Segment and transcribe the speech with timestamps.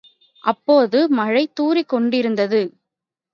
[0.43, 2.61] அப்போது, மழை துாறிக் கொண்டிருந்தது.